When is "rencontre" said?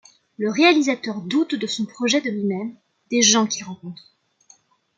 3.65-4.01